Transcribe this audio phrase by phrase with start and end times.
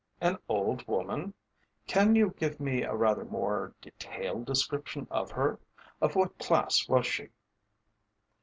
[0.19, 1.31] "An old woman?
[1.85, 5.59] Can you give me a rather more detailed description of her?
[6.01, 7.29] Of what class was she?"